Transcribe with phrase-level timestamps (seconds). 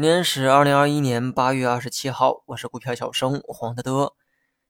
[0.00, 4.14] 今天是二零二一年八月二十七号，我是股票小生黄德德。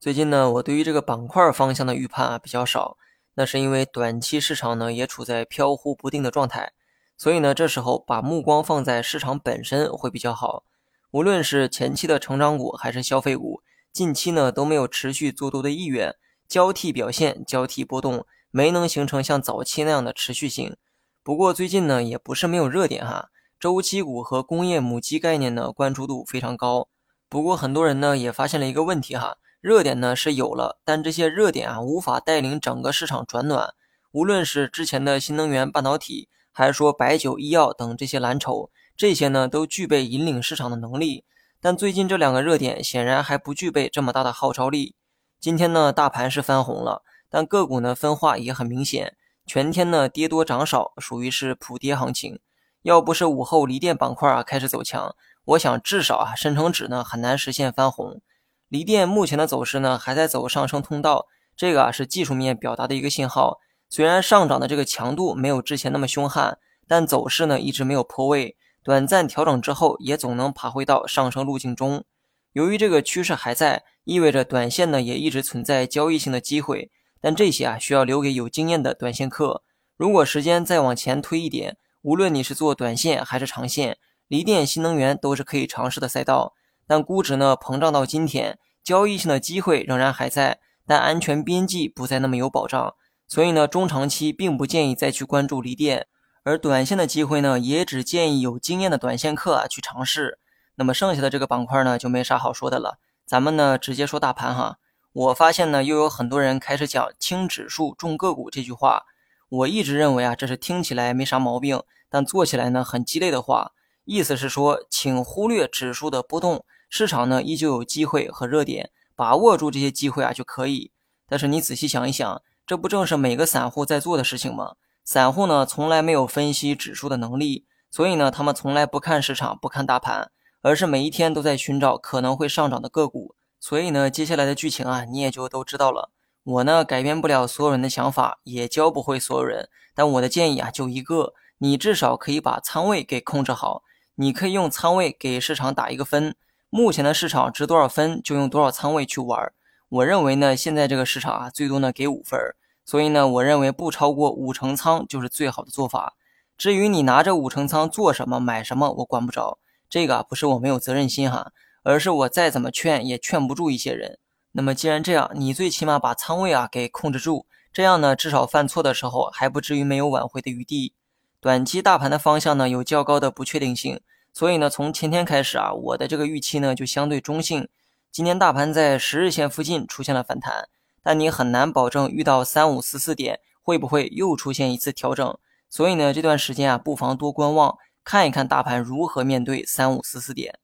[0.00, 2.96] 最近呢，我对于这个板块方向的预判啊比较少，
[3.34, 6.72] 那是因为短期市场呢也处在飘忽不定的状态，
[7.16, 10.64] 所以呢这时候把目光放在市场本身会比较好。
[11.12, 13.62] 无论是前期的成长股还是消费股，
[13.92, 16.16] 近期呢都没有持续做多的意愿，
[16.48, 20.76] 交替表现，交替波动，没能形成像早期那样的持续性。
[21.22, 23.28] 不过最近呢也不是没有热点哈。
[23.62, 26.88] 周期股和工业母机概念呢，关注度非常高。
[27.28, 33.72] 不过很多人呢也发现了一个问题哈，热点呢是有了，但这些热点啊无法带领整个市场转暖。
[34.10, 41.24] 无论是之前的新能源半导体，还是说白酒、医药等这些蓝筹，这些呢都具备引领市场的能力。
[41.60, 44.96] 但最近这两个热点显然还不具备这么大的号召力。
[45.38, 52.40] 今天呢大盘是翻红了，但个股呢分化也很明显，全天呢跌多涨少，属于是普跌行情。
[52.82, 55.14] 要不是午后锂电板块啊开始走强，
[55.44, 58.20] 我想至少啊深成指呢很难实现翻红。
[58.68, 63.58] 锂电目前的走势呢还在走上升通道，这个啊是技术面表达的一个信号。
[63.88, 66.58] 虽然上涨的这个强度没有之前那么凶悍，
[66.88, 72.04] 但走势呢一直没有破位，短暂调整之后也总能爬回到上升路径中。
[72.52, 79.62] 由于这个趋势还在，意味着短线呢也一直存在交易性的机会，但这些啊需要留给有经验的短线客。
[79.96, 81.76] 如果时间再往前推一点。
[82.02, 86.54] 无论你是做短线还是长线，锂电、新能源都是可以尝试的赛道。
[86.84, 92.94] 但估值呢膨胀到今天，交易性的机会仍然还在，但安全边际不再那么有保障。
[93.28, 96.08] 所以呢，中长期并不建议再去关注锂电，
[96.42, 100.40] 而短线的机会呢，也只建议有经验的短线客啊去尝试。
[100.74, 102.98] 那么剩下的这个板块呢，就没啥好说的了。
[103.24, 104.78] 咱们呢直接说大盘哈。
[105.12, 109.04] 我发现呢，又有很多人开始讲轻指数重个股这句话。
[109.52, 113.72] 我一直认为啊，这是听起来没啥毛病，但做起来呢很鸡肋的话。
[114.06, 120.90] 意思是说，请忽略指数的波动，市场呢依旧有机会和热点，把握住这些机会啊就可以。
[121.28, 124.76] 但是你仔细想一想，这不正是每个散户在做的事情吗？
[125.04, 130.30] 散户呢从来没有分析指数的能力，所以呢他们从来不看市场，不看大盘，
[130.62, 133.34] 而是每一天都在寻找可能会上涨的个股。
[133.60, 136.08] 所以呢，接下来的剧情啊，你也就都知道了。
[136.44, 139.68] 我呢改变不了所有人的想法，也教不会所有人。
[139.94, 143.82] 但我的建议啊，就一个，你至少可以把仓位给控制好。
[144.16, 146.34] 你可以用仓位给市场打一个分，
[146.68, 149.52] 目前的市场值多少分，就用多少仓位去玩。
[149.88, 152.38] 我认为呢，现在这个市场啊，最多呢给五分，
[152.84, 156.14] 所以呢，我认为不超过五成仓就是最好的做法。
[156.58, 159.58] 至于你拿着五成仓做什么、买什么，我管不着。
[159.88, 161.52] 这个不是我没有责任心哈，
[161.82, 164.18] 而是我再怎么劝也劝不住一些人。
[164.52, 170.92] 那么既然这样，你最起码把仓位啊给控制住，这样呢，至少犯错的时候还不至于没有挽回的余地。
[171.40, 174.00] 短期大盘的方向呢有较高的不确定性，
[174.32, 177.68] 所以呢，从前天开始啊，我的这个预期呢就相对中性。
[178.10, 180.68] 今天大盘在十日线附近出现了反弹，
[181.02, 185.38] 但你很难保证遇到三五四四点会不会又出现一次调整。
[185.70, 190.58] 所以呢，这段时间啊，不妨多观望，看一看大盘如何面对三五四四点。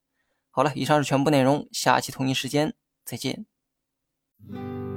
[0.51, 3.47] 好了，以上是全部内容，下期同一时间再见。
[4.47, 4.88] Mm-hmm.